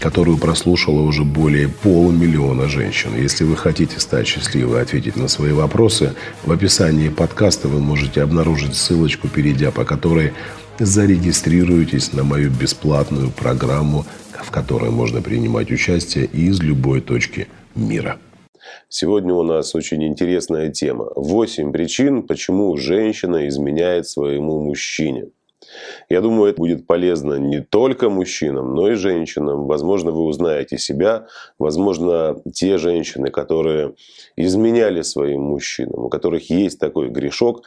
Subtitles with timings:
[0.00, 3.10] которую прослушало уже более полумиллиона женщин.
[3.16, 8.22] Если вы хотите стать счастливой и ответить на свои вопросы, в описании подкаста вы можете
[8.22, 10.32] обнаружить ссылочку, перейдя по которой
[10.78, 18.18] зарегистрируйтесь на мою бесплатную программу, в которой можно принимать участие из любой точки мира.
[18.88, 21.08] Сегодня у нас очень интересная тема.
[21.14, 25.26] Восемь причин, почему женщина изменяет своему мужчине.
[26.08, 29.66] Я думаю, это будет полезно не только мужчинам, но и женщинам.
[29.66, 31.26] Возможно, вы узнаете себя,
[31.58, 33.94] возможно, те женщины, которые
[34.36, 37.62] изменяли своим мужчинам, у которых есть такой грешок,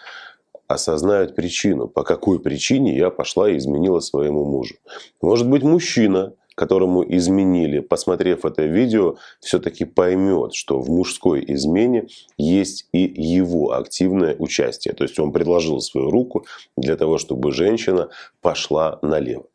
[0.67, 4.75] осознают причину, по какой причине я пошла и изменила своему мужу.
[5.22, 12.88] Может быть, мужчина которому изменили, посмотрев это видео, все-таки поймет, что в мужской измене есть
[12.92, 14.94] и его активное участие.
[14.94, 16.46] То есть он предложил свою руку
[16.78, 18.09] для того, чтобы женщина
[18.42, 19.46] пошла налево.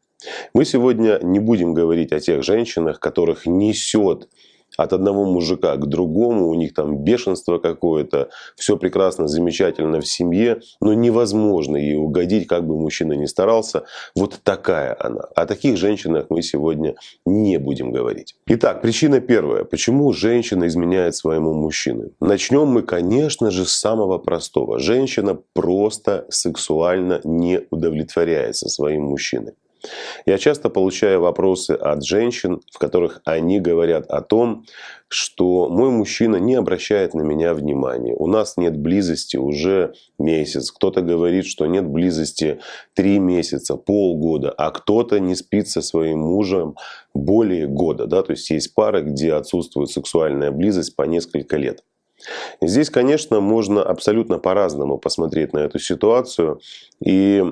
[0.52, 4.28] Мы сегодня не будем говорить о тех женщинах, которых несет
[4.78, 10.60] от одного мужика к другому, у них там бешенство какое-то, все прекрасно, замечательно в семье,
[10.80, 13.82] но невозможно ей угодить, как бы мужчина ни старался.
[14.14, 15.22] Вот такая она.
[15.34, 16.94] О таких женщинах мы сегодня
[17.26, 18.36] не будем говорить.
[18.46, 19.64] Итак, причина первая.
[19.64, 22.10] Почему женщина изменяет своему мужчине?
[22.20, 24.78] Начнем мы, конечно же, с самого простого.
[24.78, 29.54] Женщина просто сексуально не удовлетворяется своим мужчиной.
[30.26, 34.64] Я часто получаю вопросы от женщин, в которых они говорят о том,
[35.08, 38.14] что мой мужчина не обращает на меня внимания.
[38.14, 40.70] У нас нет близости уже месяц.
[40.70, 42.60] Кто-то говорит, что нет близости
[42.94, 46.76] три месяца, полгода, а кто-то не спит со своим мужем
[47.14, 48.06] более года.
[48.06, 48.22] Да?
[48.22, 51.82] То есть есть пары, где отсутствует сексуальная близость по несколько лет.
[52.60, 56.60] Здесь, конечно, можно абсолютно по-разному посмотреть на эту ситуацию.
[57.04, 57.44] И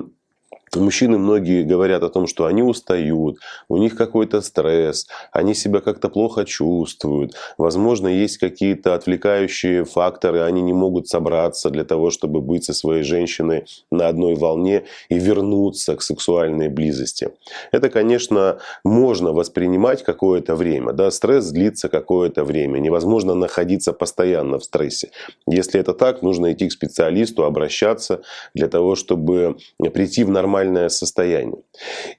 [0.75, 3.37] Мужчины многие говорят о том, что они устают,
[3.69, 7.35] у них какой-то стресс, они себя как-то плохо чувствуют.
[7.57, 13.03] Возможно, есть какие-то отвлекающие факторы, они не могут собраться для того, чтобы быть со своей
[13.03, 17.29] женщиной на одной волне и вернуться к сексуальной близости.
[17.71, 20.91] Это, конечно, можно воспринимать какое-то время.
[20.93, 21.11] Да?
[21.11, 22.79] Стресс длится какое-то время.
[22.79, 25.11] Невозможно находиться постоянно в стрессе.
[25.47, 28.21] Если это так, нужно идти к специалисту, обращаться
[28.53, 29.57] для того, чтобы
[29.93, 31.61] прийти в нормальное нормальное состояние.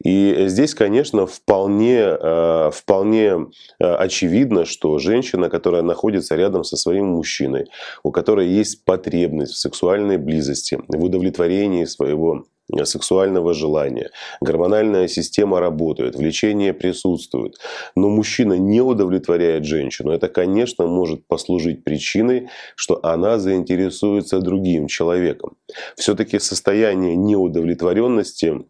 [0.05, 3.47] И здесь, конечно, вполне, э, вполне
[3.81, 7.67] э, очевидно, что женщина, которая находится рядом со своим мужчиной,
[8.03, 12.45] у которой есть потребность в сексуальной близости, в удовлетворении своего
[12.85, 14.11] сексуального желания.
[14.41, 17.57] Гормональная система работает, влечение присутствует.
[17.97, 20.11] Но мужчина не удовлетворяет женщину.
[20.11, 25.57] Это, конечно, может послужить причиной, что она заинтересуется другим человеком.
[25.97, 28.65] Все-таки состояние неудовлетворенности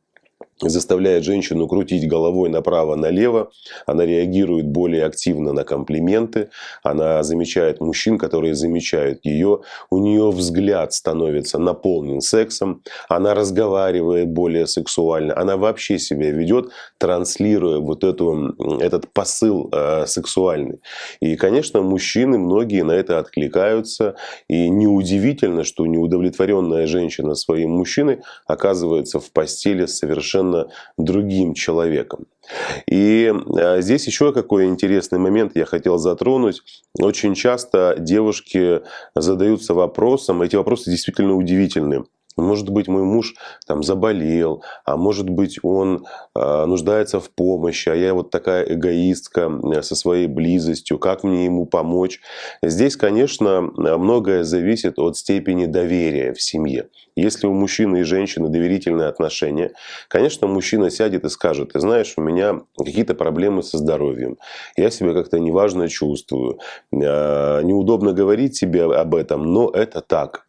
[0.61, 3.51] заставляет женщину крутить головой направо-налево,
[3.87, 6.51] она реагирует более активно на комплименты,
[6.83, 9.61] она замечает мужчин, которые замечают ее,
[9.91, 17.79] у нее взгляд становится наполнен сексом, она разговаривает более сексуально, она вообще себя ведет, транслируя
[17.79, 20.81] вот эту, этот посыл э, сексуальный.
[21.21, 24.17] И, конечно, мужчины многие на это откликаются,
[24.49, 32.27] и неудивительно, что неудовлетворенная женщина своим мужчиной оказывается в постели совершенно совершенно другим человеком.
[32.91, 36.63] И а, здесь еще какой интересный момент я хотел затронуть.
[36.99, 38.81] Очень часто девушки
[39.15, 42.05] задаются вопросом, эти вопросы действительно удивительные.
[42.39, 43.35] Может быть, мой муж
[43.67, 49.51] там заболел, а может быть, он э, нуждается в помощи, а я вот такая эгоистка
[49.83, 52.21] со своей близостью, как мне ему помочь?
[52.63, 56.89] Здесь, конечно, многое зависит от степени доверия в семье.
[57.17, 59.73] Если у мужчины и женщины доверительные отношения,
[60.07, 64.39] конечно, мужчина сядет и скажет, ты знаешь, у меня какие-то проблемы со здоровьем,
[64.77, 66.61] я себя как-то неважно чувствую,
[66.93, 70.48] э, неудобно говорить себе об этом, но это так.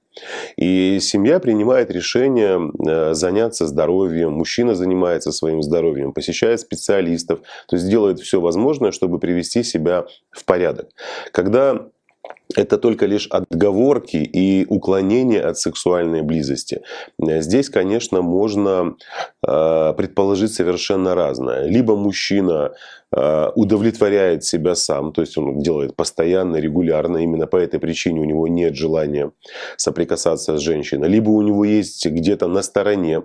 [0.57, 7.89] И семья принимает решение э, заняться здоровьем, мужчина занимается своим здоровьем, посещает специалистов, то есть
[7.89, 10.89] делает все возможное, чтобы привести себя в порядок.
[11.31, 11.89] Когда
[12.56, 16.81] это только лишь отговорки и уклонения от сексуальной близости.
[17.19, 19.29] Здесь, конечно, можно э,
[19.98, 21.68] предположить совершенно разное.
[21.68, 22.72] Либо мужчина
[23.12, 28.25] э, удовлетворяет себя сам, то есть он делает постоянно, регулярно, именно по этой причине у
[28.25, 29.31] него нет желания
[29.78, 33.24] соприкасаться с женщиной, либо у него есть где-то на стороне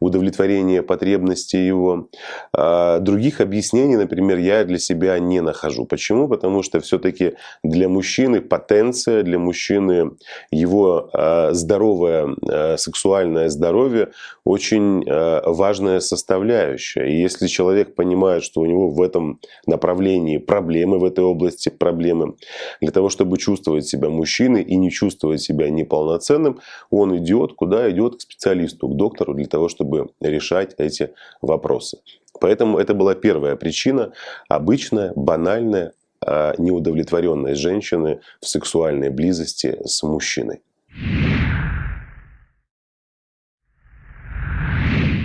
[0.00, 2.08] удовлетворение потребностей его.
[2.52, 5.86] А других объяснений, например, я для себя не нахожу.
[5.86, 6.28] Почему?
[6.28, 10.12] Потому что все-таки для мужчины потенция, для мужчины
[10.50, 14.08] его э, здоровое э, сексуальное здоровье
[14.44, 17.08] очень важная составляющая.
[17.10, 22.34] И если человек понимает, что у него в этом направлении проблемы, в этой области проблемы,
[22.80, 26.60] для того, чтобы чувствовать себя мужчиной и не чувствовать себя неполноценным,
[26.90, 31.10] он идет, куда идет к специалисту, к доктору, для того, чтобы решать эти
[31.40, 31.98] вопросы.
[32.40, 34.12] Поэтому это была первая причина,
[34.48, 40.60] обычная, банальная, а, неудовлетворенность женщины в сексуальной близости с мужчиной.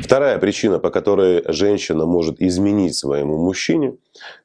[0.10, 3.94] Вторая причина, по которой женщина может изменить своему мужчине,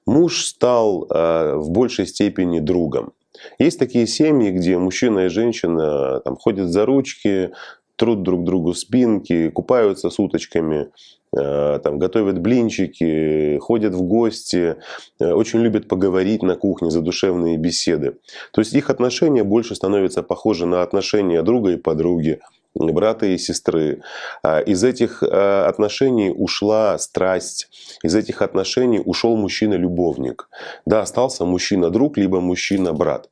[0.04, 3.14] муж стал э, в большей степени другом.
[3.58, 7.52] Есть такие семьи, где мужчина и женщина там, ходят за ручки,
[7.96, 10.90] трут друг другу спинки, купаются с уточками,
[11.34, 14.76] э, там, готовят блинчики, ходят в гости,
[15.18, 18.18] э, очень любят поговорить на кухне, задушевные беседы.
[18.52, 22.40] То есть их отношения больше становятся похожи на отношения друга и подруги,
[22.74, 24.02] брата и сестры.
[24.42, 27.68] А, из этих а, отношений ушла страсть,
[28.02, 30.48] из этих отношений ушел мужчина-любовник.
[30.86, 33.28] Да, остался мужчина-друг, либо мужчина-брат.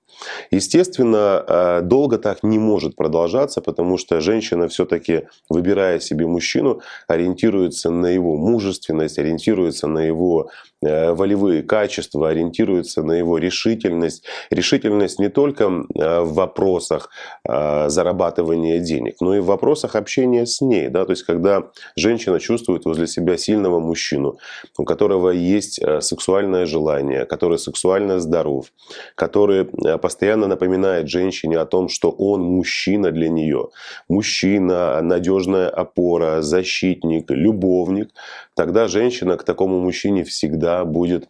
[0.50, 7.91] Естественно, э, долго так не может продолжаться, потому что женщина все-таки, выбирая себе мужчину, ориентируется
[7.91, 10.50] на его мужественность, ориентируется на его
[10.85, 14.25] э, волевые качества, ориентируется на его решительность.
[14.50, 17.11] Решительность не только в вопросах
[17.44, 20.88] зарабатывания денег, но и в вопросах общения с ней.
[20.88, 21.05] Да?
[21.05, 24.38] То есть, когда женщина чувствует возле себя сильного мужчину,
[24.79, 28.67] у которого есть сексуальное желание, который сексуально здоров,
[29.14, 29.64] который
[29.99, 33.69] постоянно напоминает женщине о том, что он мужчина для нее.
[34.08, 38.11] Мужчина, надежная опора, защитник, любовник.
[38.55, 41.29] Тогда женщина к такому мужчине всегда будет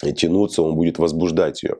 [0.00, 1.76] тянуться, он будет возбуждать ее.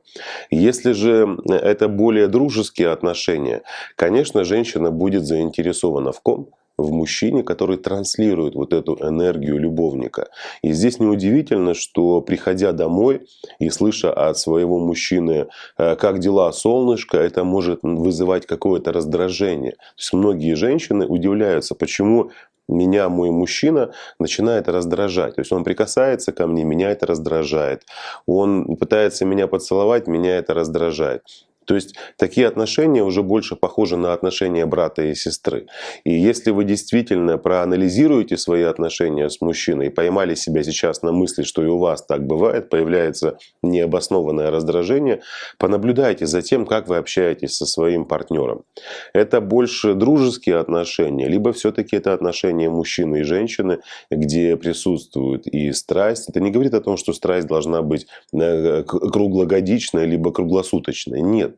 [0.51, 3.63] Если же это более дружеские отношения,
[3.97, 6.49] конечно, женщина будет заинтересована в ком?
[6.79, 10.29] в мужчине, который транслирует вот эту энергию любовника.
[10.63, 13.27] И здесь неудивительно, что приходя домой
[13.59, 19.73] и слыша от своего мужчины, э, как дела, солнышко, это может вызывать какое-то раздражение.
[19.73, 22.31] То есть многие женщины удивляются, почему
[22.69, 25.37] меня мой мужчина начинает раздражать.
[25.37, 27.83] То есть он прикасается ко мне, меня это раздражает.
[28.27, 31.23] Он пытается меня поцеловать, меня это раздражает.
[31.69, 35.67] То есть такие отношения уже больше похожи на отношения брата и сестры.
[36.03, 41.43] И если вы действительно проанализируете свои отношения с мужчиной и поймали себя сейчас на мысли,
[41.43, 45.21] что и у вас так бывает, появляется необоснованное раздражение,
[45.59, 48.65] понаблюдайте за тем, как вы общаетесь со своим партнером.
[49.13, 53.81] Это больше дружеские отношения, либо все-таки это отношения мужчины и женщины,
[54.11, 56.31] где присутствует и страсть.
[56.31, 61.21] Это не говорит о том, что страсть должна быть э, круглогодичная, либо круглосуточная.
[61.21, 61.58] Нет.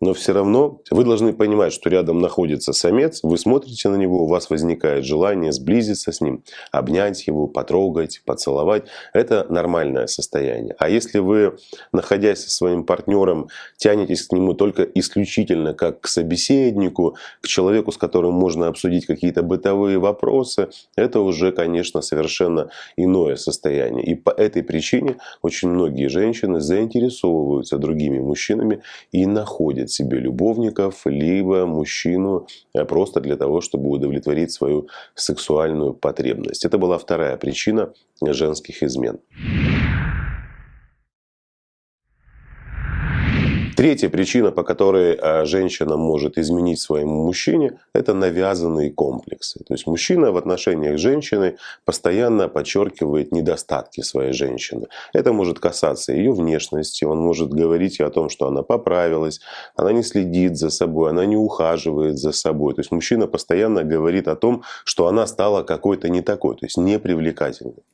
[0.00, 4.28] Но все равно вы должны понимать, что рядом находится самец, вы смотрите на него, у
[4.28, 8.84] вас возникает желание сблизиться с ним, обнять его, потрогать, поцеловать.
[9.12, 10.76] Это нормальное состояние.
[10.78, 11.56] А если вы,
[11.92, 17.96] находясь со своим партнером, тянетесь к нему только исключительно как к собеседнику, к человеку, с
[17.96, 24.04] которым можно обсудить какие-то бытовые вопросы, это уже, конечно, совершенно иное состояние.
[24.04, 31.06] И по этой причине очень многие женщины заинтересовываются другими мужчинами и находят находит себе любовников,
[31.06, 36.66] либо мужчину э, просто для того, чтобы удовлетворить свою сексуальную потребность.
[36.66, 37.92] Это была вторая причина
[38.22, 39.18] женских измен.
[43.78, 49.60] Третья причина, по которой э, женщина может изменить своему мужчине, это навязанные комплексы.
[49.68, 54.88] То есть мужчина в отношениях с женщиной постоянно подчеркивает недостатки своей женщины.
[55.12, 59.40] Это может касаться ее внешности, он может говорить о том, что она поправилась,
[59.76, 62.74] она не следит за собой, она не ухаживает за собой.
[62.74, 66.78] То есть мужчина постоянно говорит о том, что она стала какой-то не такой, то есть
[66.78, 67.84] непривлекательной.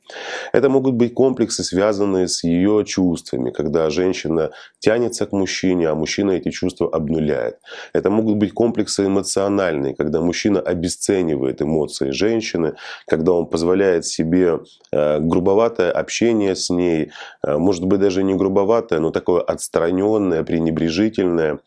[0.54, 5.94] Это могут быть комплексы, связанные с ее чувствами, когда женщина тянется к мужчине, мужчине, а
[5.94, 7.58] мужчина эти чувства обнуляет.
[7.94, 12.74] Это могут быть комплексы эмоциональные, когда мужчина обесценивает эмоции женщины,
[13.06, 14.60] когда он позволяет себе
[14.92, 17.10] э, грубоватое общение с ней,
[17.46, 21.58] э, может быть даже не грубоватое, но такое отстраненное, пренебрежительное.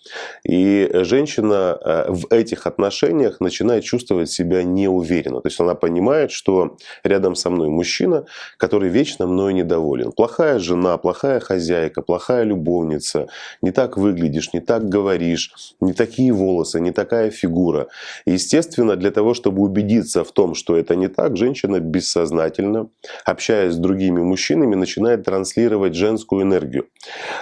[0.50, 5.42] И женщина э, в этих отношениях начинает чувствовать себя неуверенно.
[5.42, 8.24] То есть она понимает, что рядом со мной мужчина,
[8.58, 10.12] который вечно мной недоволен.
[10.12, 13.28] Плохая жена, плохая хозяйка, плохая любовница,
[13.62, 15.52] не так выглядишь, не так говоришь,
[15.82, 17.88] не такие волосы, не такая фигура.
[18.26, 22.90] естественно, для того, чтобы убедиться в том, что это не так, женщина бессознательно,
[23.26, 26.88] общаясь с другими мужчинами, начинает транслировать женскую энергию.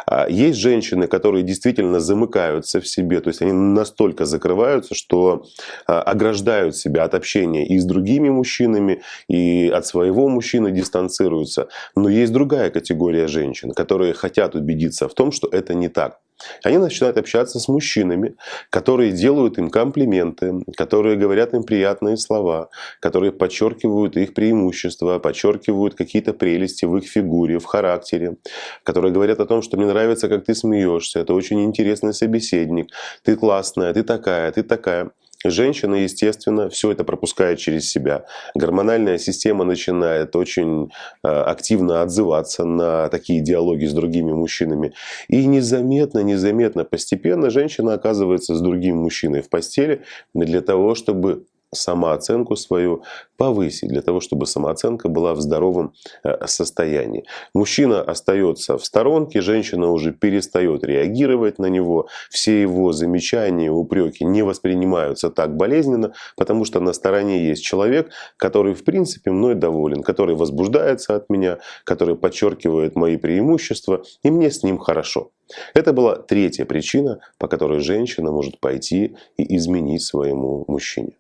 [0.08, 5.46] А есть женщины, которые действительно замыкаются в себе, то есть они настолько закрываются, что
[5.88, 11.68] а, ограждают себя от общения и с другими мужчинами, и от своего мужчины дистанцируются.
[11.96, 16.20] Но есть другая категория женщин, которые хотят убедиться в том, что это не так.
[16.64, 18.36] Они начинают общаться с мужчинами,
[18.70, 26.34] которые делают им комплименты, которые говорят им приятные слова, которые подчеркивают их преимущества, подчеркивают какие-то
[26.34, 28.36] прелести в их фигуре, в характере,
[28.84, 32.88] которые говорят о том, что мне нравится, как ты смеешься, это очень интересный собеседник,
[33.24, 35.12] ты классная, ты такая, ты такая.
[35.50, 38.26] Женщина, естественно, все это пропускает через себя.
[38.56, 40.92] Гормональная система начинает очень
[41.24, 44.94] э, активно отзываться на такие диалоги с другими мужчинами.
[45.28, 50.02] И незаметно, незаметно, постепенно женщина оказывается с другим мужчиной в постели
[50.34, 51.46] для того, чтобы
[51.76, 53.04] самооценку свою
[53.38, 57.26] повысить, для того, чтобы самооценка была в здоровом э, состоянии.
[57.54, 64.42] Мужчина остается в сторонке, женщина уже перестает реагировать на него, все его замечания, упреки не
[64.42, 70.36] воспринимаются так болезненно, потому что на стороне есть человек, который в принципе мной доволен, который
[70.36, 75.32] возбуждается от меня, который подчеркивает мои преимущества, и мне с ним хорошо.
[75.74, 81.18] Это была третья причина, по которой женщина может пойти и изменить своему мужчине.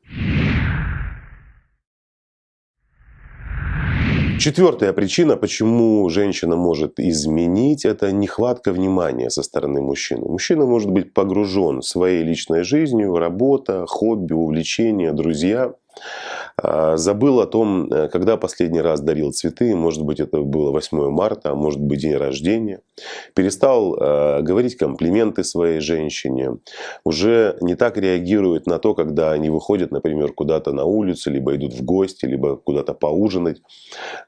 [4.37, 10.27] Четвертая причина, почему женщина может изменить, это нехватка внимания со стороны мужчины.
[10.27, 15.73] Мужчина может быть погружен своей личной жизнью, работа, хобби, увлечения, друзья.
[16.57, 21.09] А, забыл о том, э, когда последний раз дарил цветы, может быть это было 8
[21.09, 22.79] марта, а может быть день рождения.
[23.33, 26.57] Перестал э, говорить комплименты своей женщине.
[27.03, 31.73] Уже не так реагирует на то, когда они выходят, например, куда-то на улицу, либо идут
[31.73, 33.61] в гости, либо куда-то поужинать,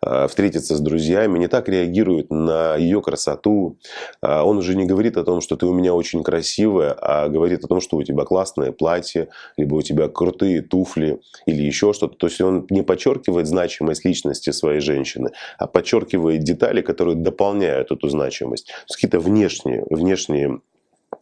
[0.06, 1.40] э, встретиться с друзьями.
[1.40, 3.78] Не так реагирует на ее красоту.
[4.22, 7.64] А он уже не говорит о том, что ты у меня очень красивая, а говорит
[7.64, 12.17] о том, что у тебя классное платье, либо у тебя крутые туфли, или еще что-то.
[12.18, 18.10] То есть он не подчеркивает значимость личности своей женщины, а подчеркивает детали, которые дополняют эту
[18.10, 18.72] значимость.
[18.92, 20.62] Какие-то внешние, внешние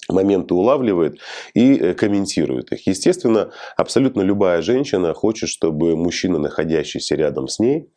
[0.09, 1.19] моменты улавливает
[1.53, 2.87] и э, комментирует их.
[2.87, 7.89] Естественно, абсолютно любая женщина хочет, чтобы мужчина, находящийся рядом с ней,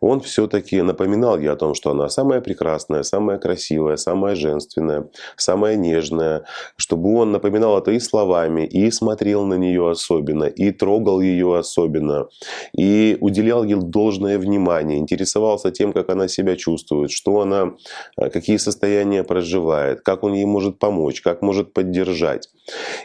[0.00, 5.76] он все-таки напоминал ей о том, что она самая прекрасная, самая красивая, самая женственная, самая
[5.76, 6.44] нежная,
[6.76, 12.28] чтобы он напоминал это и словами, и смотрел на нее особенно, и трогал ее особенно,
[12.76, 17.72] и уделял ей должное внимание, интересовался тем, как она себя чувствует, что она,
[18.16, 22.50] э, какие состояния проживает, как он ей может помочь, как может поддержать.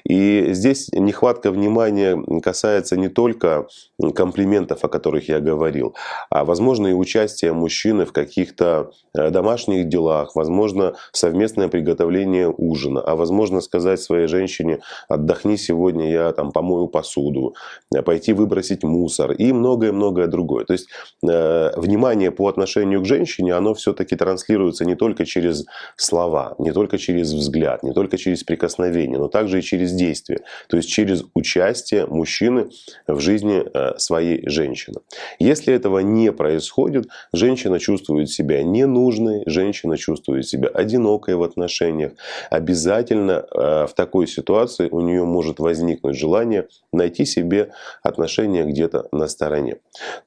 [0.04, 3.68] И здесь нехватка внимания касается не только
[4.16, 5.96] комплиментов, о которых я говорил,
[6.30, 13.16] а возможно и участие мужчины в каких-то э, домашних делах, возможно совместное приготовление ужина, а
[13.16, 17.56] возможно сказать своей женщине отдохни сегодня, я там помою посуду,
[17.96, 20.66] э, пойти выбросить мусор и многое-многое другое.
[20.66, 20.90] То есть
[21.24, 26.98] э, внимание по отношению к женщине, оно все-таки транслируется не только через слова, не только
[26.98, 32.08] через взгляд, не только через прикосновение, но также и через действие, то есть через участие
[32.08, 32.70] мужчины
[33.06, 35.02] в жизни э, своей женщины.
[35.38, 42.14] Если этого не происходит, женщина чувствует себя ненужной, женщина чувствует себя одинокой в отношениях.
[42.50, 47.72] Обязательно э, в такой ситуации у нее может возникнуть желание найти себе
[48.02, 49.78] отношения где-то на стороне.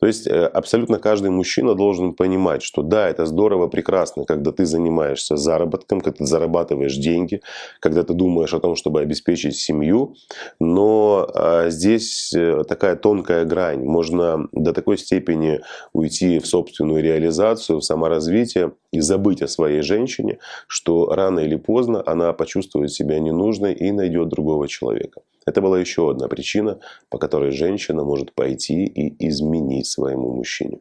[0.00, 4.66] То есть э, абсолютно каждый мужчина должен понимать, что да, это здорово, прекрасно, когда ты
[4.66, 7.40] занимаешься заработком, когда ты зарабатываешь деньги,
[7.80, 10.14] когда ты думаешь о том, чтобы обеспечить семью,
[10.60, 13.84] но а, здесь э, такая тонкая грань.
[13.84, 15.60] Можно до такой степени
[15.92, 22.02] уйти в собственную реализацию, в саморазвитие и забыть о своей женщине, что рано или поздно
[22.06, 25.20] она почувствует себя ненужной и найдет другого человека.
[25.46, 30.80] Это была еще одна причина, по которой женщина может пойти и изменить своему мужчине.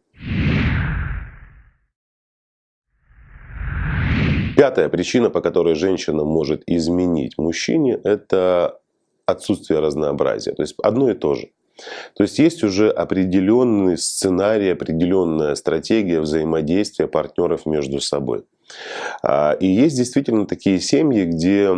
[4.56, 8.80] Пятая причина, по которой женщина может изменить мужчине, это
[9.26, 10.54] отсутствие разнообразия.
[10.54, 11.50] То есть одно и то же.
[12.16, 18.46] То есть есть уже определенный сценарий, определенная стратегия взаимодействия партнеров между собой.
[19.22, 21.72] А, и есть действительно такие семьи, где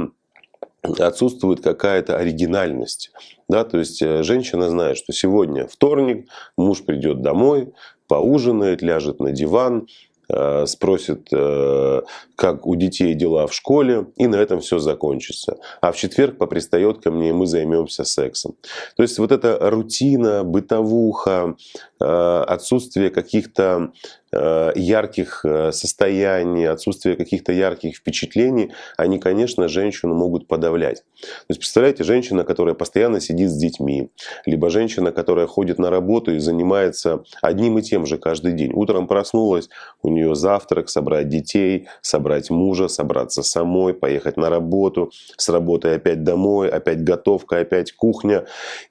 [0.99, 3.11] отсутствует какая-то оригинальность.
[3.49, 7.73] Да, то есть э, женщина знает, что сегодня вторник, муж придет домой,
[8.07, 9.87] поужинает, ляжет на диван,
[10.65, 12.01] спросит, э,
[12.35, 15.57] как у детей дела в школе, и на этом все закончится.
[15.81, 18.55] А в четверг попристает ко мне, и мы займемся сексом.
[18.97, 21.55] То есть вот эта рутина, бытовуха,
[21.99, 23.91] э, отсутствие каких-то
[24.26, 31.03] Э, ярких э, состояний, отсутствие каких-то ярких впечатлений, они, конечно, женщину могут подавлять.
[31.21, 34.11] То есть, представляете, женщина, которая постоянно сидит с детьми,
[34.45, 38.71] либо женщина, которая ходит на работу и занимается одним и тем же каждый день.
[38.73, 39.69] Утром проснулась,
[40.03, 46.23] у нее завтрак, собрать детей, собрать мужа, собраться самой, поехать на работу, с работы опять
[46.23, 48.45] домой, опять готовка, опять кухня.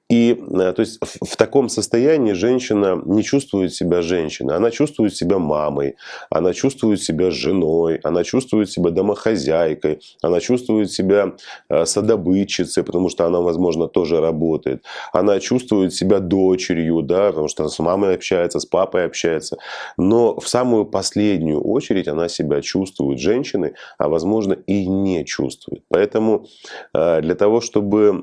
[0.09, 5.39] И э, то есть в таком состоянии женщина не чувствует себя женщиной, она чувствует себя
[5.39, 5.97] мамой,
[6.31, 11.33] она чувствует себя женой, она чувствует себя домохозяйкой, она чувствует себя
[11.69, 14.85] э, садобытчицей, потому что она, возможно, тоже работает.
[15.13, 19.57] Она чувствует себя дочерью, да, потому что с мамой общается, с папой общается.
[19.97, 25.83] Но в самую последнюю очередь она себя чувствует женщиной, а возможно и не чувствует.
[25.89, 26.47] Поэтому
[26.95, 28.23] э, для того, чтобы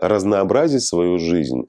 [0.00, 1.23] разнообразить свою жизнь.
[1.24, 1.66] Э,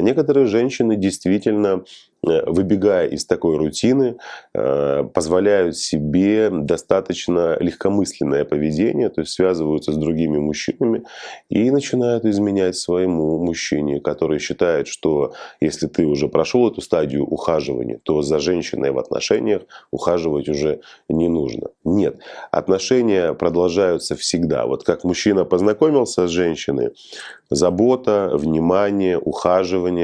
[0.00, 1.84] некоторые женщины действительно
[2.26, 4.16] Э, выбегая из такой рутины,
[4.54, 11.04] э, позволяют себе достаточно легкомысленное поведение, то есть связываются с другими мужчинами
[11.50, 18.00] и начинают изменять своему мужчине, который считает, что если ты уже прошел эту стадию ухаживания,
[18.02, 19.62] то за женщиной в отношениях
[19.92, 21.68] ухаживать уже не нужно.
[21.84, 22.18] Нет,
[22.50, 24.66] отношения продолжаются всегда.
[24.66, 26.90] Вот как мужчина познакомился с женщиной,
[27.50, 29.35] забота, внимание, ухаживание–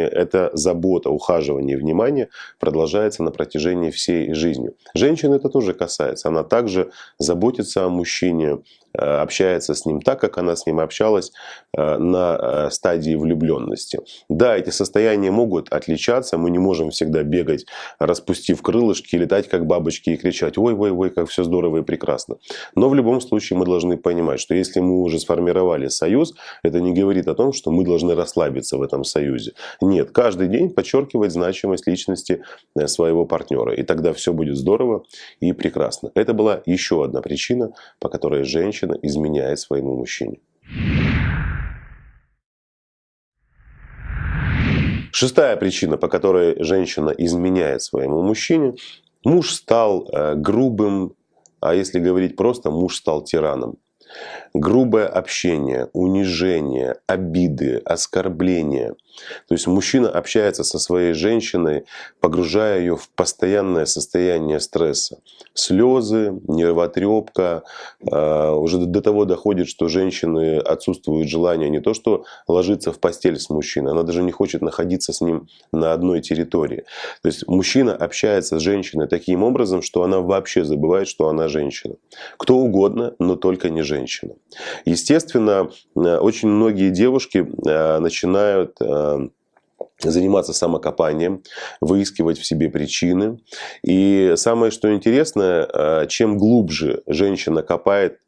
[0.06, 4.70] это забота, ухаживание, внимание продолжается на протяжении всей жизни.
[4.94, 6.28] Женщины это тоже касается.
[6.28, 8.58] Она также заботится о мужчине,
[8.94, 11.32] общается с ним так, как она с ним общалась
[11.76, 14.00] э, на э, стадии влюбленности.
[14.28, 17.66] Да, эти состояния могут отличаться, мы не можем всегда бегать,
[17.98, 22.36] распустив крылышки, летать как бабочки и кричать «Ой-ой-ой, как все здорово и прекрасно».
[22.74, 26.92] Но в любом случае мы должны понимать, что если мы уже сформировали союз, это не
[26.92, 29.52] говорит о том, что мы должны расслабиться в этом союзе.
[29.80, 32.42] Нет, каждый день подчеркивать значимость личности
[32.86, 35.04] своего партнера, и тогда все будет здорово
[35.40, 36.10] и прекрасно.
[36.14, 40.40] Это была еще одна причина, по которой женщина женщина изменяет своему мужчине.
[45.12, 48.74] Шестая причина, по которой женщина изменяет своему мужчине,
[49.24, 51.14] муж стал э, грубым,
[51.60, 53.76] а если говорить просто, муж стал тираном.
[54.54, 58.94] Грубое общение, унижение, обиды, оскорбления.
[59.48, 61.84] То есть мужчина общается со своей женщиной,
[62.20, 65.18] погружая ее в постоянное состояние стресса.
[65.54, 67.62] Слезы, нервотрепка.
[68.10, 73.38] А, уже до того доходит, что женщины отсутствует желание не то, что ложиться в постель
[73.38, 76.84] с мужчиной, она даже не хочет находиться с ним на одной территории.
[77.22, 81.94] То есть мужчина общается с женщиной таким образом, что она вообще забывает, что она женщина.
[82.36, 84.01] Кто угодно, но только не женщина.
[84.84, 89.28] Естественно, э, очень многие девушки э, начинают э,
[90.00, 91.42] заниматься самокопанием,
[91.80, 93.38] выискивать в себе причины.
[93.84, 98.18] И самое, что интересно, чем глубже женщина копает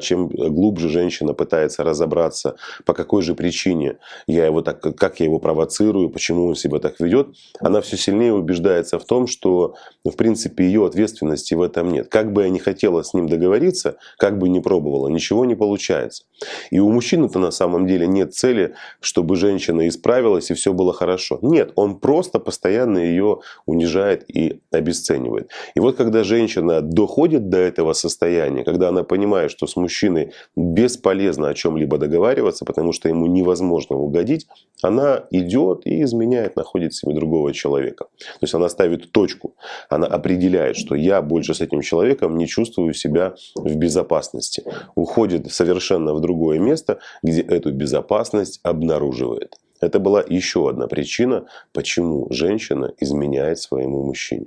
[0.00, 5.38] чем глубже женщина пытается разобраться, по какой же причине я его так, как я его
[5.38, 7.28] провоцирую, почему он себя так ведет,
[7.60, 12.08] она все сильнее убеждается в том, что в принципе ее ответственности в этом нет.
[12.08, 16.24] Как бы я ни хотела с ним договориться, как бы ни пробовала, ничего не получается.
[16.70, 21.38] И у мужчины-то на самом деле нет цели, чтобы женщина исправилась и все было хорошо.
[21.42, 25.50] Нет, он просто постоянно ее унижает и обесценивает.
[25.74, 31.48] И вот когда женщина доходит до этого состояния, когда она понимает, что с мужчиной бесполезно
[31.48, 34.46] о чем-либо договариваться, потому что ему невозможно угодить,
[34.82, 38.04] она идет и изменяет, находит себе другого человека.
[38.18, 39.54] То есть она ставит точку,
[39.88, 44.64] она определяет, что я больше с этим человеком не чувствую себя в безопасности.
[44.94, 49.56] Уходит совершенно в другое место, где эту безопасность обнаруживает.
[49.80, 54.46] Это была еще одна причина, почему женщина изменяет своему мужчине.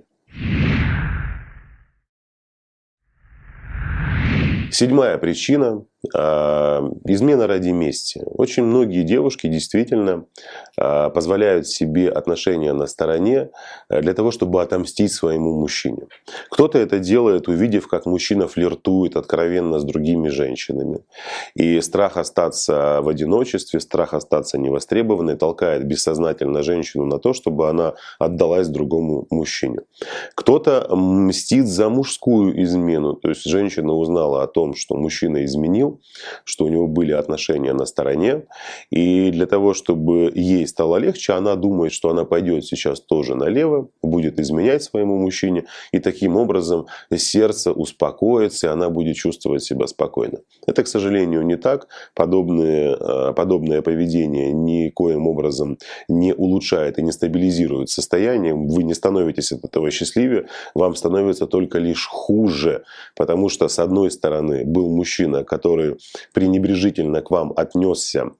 [4.71, 8.21] Седьмая причина, измена ради мести.
[8.25, 10.25] Очень многие девушки действительно
[10.75, 13.49] а, позволяют себе отношения на стороне
[13.89, 16.07] э, для того, чтобы отомстить своему мужчине.
[16.49, 20.99] Кто-то это делает, увидев, как мужчина флиртует откровенно с другими женщинами.
[21.55, 27.93] И страх остаться в одиночестве, страх остаться невостребованной толкает бессознательно женщину на то, чтобы она
[28.19, 29.79] отдалась другому мужчине.
[30.35, 33.13] Кто-то мстит за мужскую измену.
[33.13, 35.92] То есть женщина узнала о том, что мужчина изменил,
[36.43, 38.43] что у него были отношения на стороне.
[38.91, 43.89] И для того, чтобы ей стало легче, она думает, что она пойдет сейчас тоже налево,
[44.01, 45.65] будет изменять своему мужчине.
[45.91, 50.39] И таким образом сердце успокоится, и она будет чувствовать себя спокойно.
[50.67, 51.87] Это, к сожалению, не так.
[52.15, 55.77] Подобное, э, подобное поведение никоим образом
[56.07, 58.53] не улучшает и не стабилизирует состояние.
[58.53, 62.83] Вы не становитесь от этого счастливее, вам становится только лишь хуже.
[63.15, 65.97] Потому что, с одной стороны, был мужчина, который который
[66.33, 68.31] пренебрежительно к вам отнесся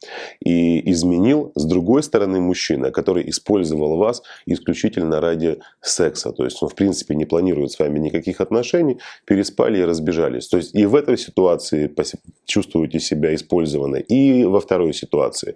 [0.45, 6.31] и изменил, с другой стороны мужчина, который использовал вас исключительно ради секса.
[6.31, 10.47] То есть он в принципе не планирует с вами никаких отношений, переспали и разбежались.
[10.47, 11.93] То есть и в этой ситуации
[12.45, 15.55] чувствуете себя использованной, и во второй ситуации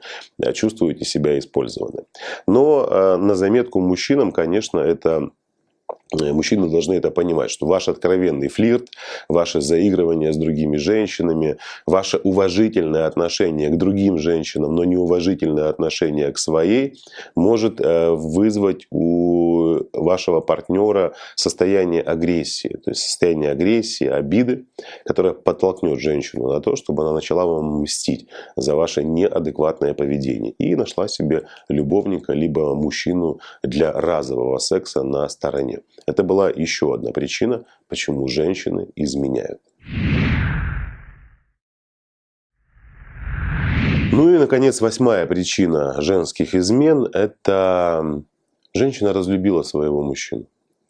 [0.54, 2.04] чувствуете себя использованной.
[2.48, 5.30] Но э, на заметку мужчинам, конечно, это
[6.14, 8.88] мужчины должны это понимать, что ваш откровенный флирт,
[9.30, 16.38] ваше заигрывание с другими женщинами, ваше уважительное отношение к другим женщинам, но неуважительное отношение к
[16.38, 17.00] своей,
[17.36, 19.47] может э, вызвать у
[19.94, 22.78] вашего партнера состояние агрессии.
[22.84, 24.66] То есть состояние агрессии, обиды,
[25.06, 30.52] которое подтолкнет женщину на то, чтобы она начала вам мстить за ваше неадекватное поведение.
[30.54, 35.80] И нашла себе любовника, либо мужчину для разового секса на стороне.
[36.06, 39.62] Это была еще одна причина, почему женщины изменяют.
[44.12, 48.24] Ну и, наконец, восьмая причина женских измен– это
[48.74, 50.48] женщина разлюбила своего мужчину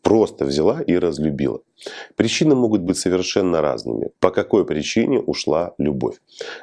[0.07, 1.61] просто взяла и разлюбила.
[2.15, 4.09] Причины могут быть совершенно разными.
[4.19, 6.15] По какой причине ушла любовь?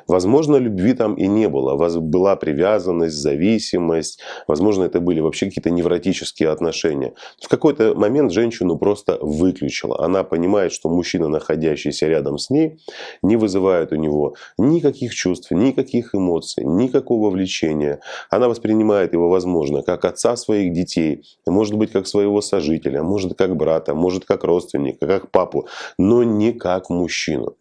[0.08, 1.74] Возможно, любви там и не было.
[2.00, 4.20] Была привязанность, зависимость.
[4.48, 7.14] Возможно, это были вообще какие-то невротические отношения.
[7.40, 10.04] В какой-то момент женщину просто выключила.
[10.04, 12.80] Она понимает, что мужчина, находящийся рядом с ней,
[13.22, 18.00] не вызывает у него никаких чувств, никаких эмоций, никакого влечения.
[18.30, 23.56] Она воспринимает его, возможно, как отца своих детей, может быть, как своего сожителя, может как
[23.56, 27.56] брата, может как родственника, как папу, но не как мужчину.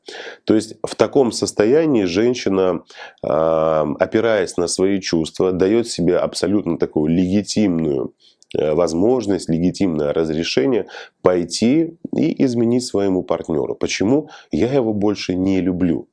[0.45, 2.83] То есть в таком состоянии женщина,
[3.23, 8.13] а, опираясь на свои чувства, дает себе абсолютно такую легитимную
[8.55, 10.87] э, возможность, легитимное разрешение
[11.21, 13.75] пойти и изменить своему партнеру.
[13.75, 14.29] Почему?
[14.51, 16.07] Я его больше не люблю.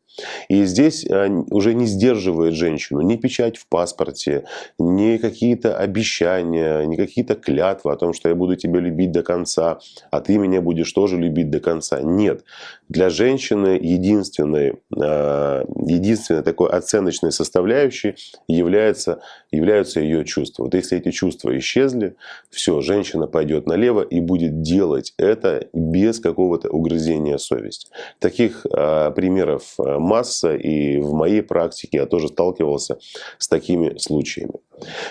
[0.49, 4.45] И здесь а, уже не сдерживает женщину ни печать в паспорте,
[4.79, 9.79] ни какие-то обещания, ни какие-то клятвы о том, что я буду тебя любить до конца,
[10.11, 12.01] а ты меня будешь тоже любить до конца.
[12.01, 12.45] Нет.
[12.91, 18.17] Для женщины единственной, а, единственной такой оценочной составляющей
[18.49, 19.21] является,
[19.53, 20.65] являются ее чувства.
[20.65, 22.17] Вот если эти чувства исчезли,
[22.51, 27.87] все, женщина пойдет налево и будет делать это без какого-то угрызения совести.
[28.19, 32.99] Таких а, примеров масса, и в моей практике я тоже сталкивался
[33.39, 34.55] с такими случаями.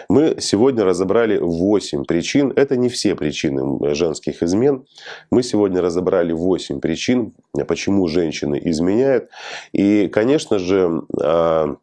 [0.10, 2.54] Мы сегодня разобрали 8 причин.
[2.56, 4.86] Это не все причины женских измен.
[5.32, 7.34] Мы сегодня разобрали 8 причин,
[7.68, 9.30] почему женщины изменяют.
[9.74, 11.76] И, конечно же, а,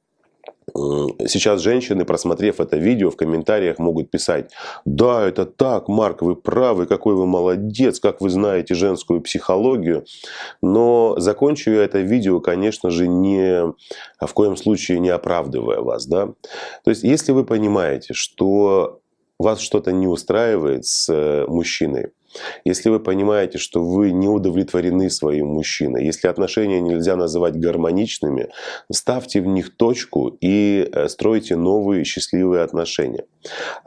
[0.74, 4.50] Сейчас женщины, просмотрев это видео, в комментариях могут писать,
[4.85, 10.05] да, это так, Марк, вы правы, какой вы молодец, как вы знаете женскую психологию.
[10.62, 13.72] Но закончу я это видео, конечно же, не
[14.20, 16.07] в коем случае не оправдывая вас.
[16.07, 16.26] Да?
[16.85, 19.00] То есть, если вы понимаете, что
[19.38, 22.11] вас что-то не устраивает с э, мужчиной,
[22.64, 28.49] если вы понимаете, что вы не удовлетворены своим мужчиной, если отношения нельзя называть гармоничными,
[28.90, 33.25] ставьте в них точку и э, стройте новые счастливые отношения.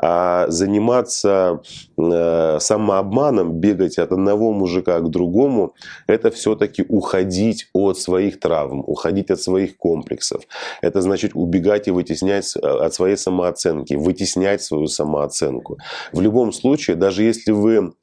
[0.01, 1.61] А заниматься
[1.97, 5.73] э, самообманом, бегать от одного мужика к другому,
[6.07, 10.43] это все-таки уходить от своих травм, уходить от своих комплексов.
[10.81, 15.77] Это значит убегать и вытеснять э, от своей самооценки, вытеснять свою самооценку.
[16.13, 17.93] В любом случае, даже если вы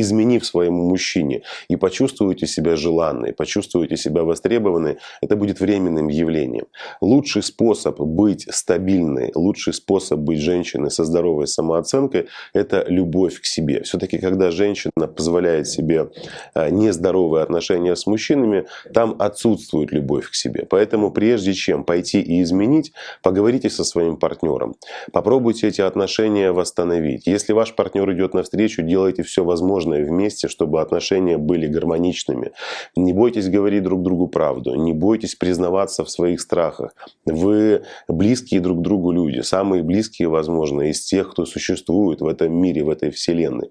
[0.00, 6.66] изменив своему мужчине и почувствуете себя желанной, почувствуете себя востребованной, это будет временным явлением.
[7.00, 13.82] Лучший способ быть стабильной, лучший способ быть женщиной со здоровой самооценкой– это любовь к себе.
[13.82, 16.10] Все-таки, когда женщина позволяет себе
[16.54, 20.66] а, нездоровые отношения с мужчинами, там отсутствует любовь к себе.
[20.68, 24.74] Поэтому прежде чем пойти и изменить, поговорите со своим партнером.
[25.12, 27.26] Попробуйте эти отношения восстановить.
[27.26, 32.52] Если ваш партнер идет навстречу, делайте все возможное вместе, чтобы отношения были гармоничными.
[32.96, 36.94] Не бойтесь говорить друг другу правду, не бойтесь признаваться в своих страхах.
[37.24, 42.84] Вы близкие друг другу люди, самые близкие, возможно, из тех, кто существует в этом мире,
[42.84, 43.70] в этой вселенной.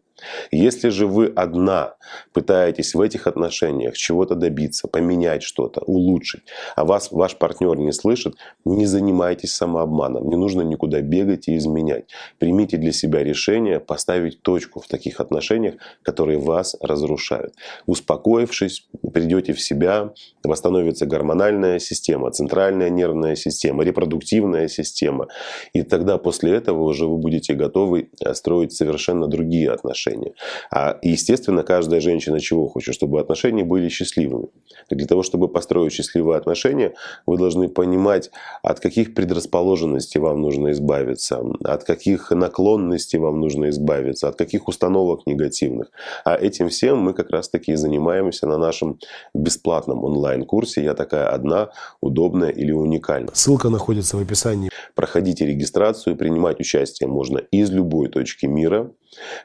[0.52, 1.95] Если же вы одна
[2.34, 6.43] пытаетесь в этих отношениях чего-то добиться, поменять что-то, улучшить,
[6.76, 10.30] а вас ваш партнер не слышит, не занимайтесь самообманом.
[10.30, 12.06] Не нужно никуда бегать и изменять.
[12.39, 17.53] Примите для себя решение поставить точку в таких отношениях, которые вас разрушают.
[17.86, 25.27] Успокоившись, придете в себя, восстановится гормональная система, центральная нервная система, репродуктивная система.
[25.73, 30.34] И тогда после этого уже вы будете готовы строить совершенно другие отношения.
[30.71, 32.95] А, естественно, каждая женщина чего хочет?
[32.95, 34.47] Чтобы отношения были счастливыми.
[34.89, 36.93] Для того, чтобы построить счастливые отношения,
[37.25, 44.27] вы должны понимать, от каких предрасположенностей вам нужно избавиться, от каких наклонностей вам нужно избавиться,
[44.27, 45.89] от каких установок негативных.
[46.25, 48.99] А этим всем мы как раз-таки и занимаемся на нашем
[49.34, 50.03] бесплатном
[50.34, 51.69] онлайн-курсе «Я такая одна,
[52.02, 53.30] удобная или уникальна».
[53.34, 54.69] Ссылка находится в описании.
[54.96, 58.91] Проходите регистрацию, принимать участие можно из любой точки мира.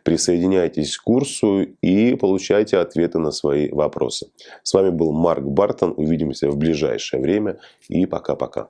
[0.03, 4.29] Присоединяйтесь к курсу и получайте ответы на свои вопросы.
[4.63, 5.95] С вами был Марк Бартон.
[5.97, 8.69] Увидимся в ближайшее время и пока-пока.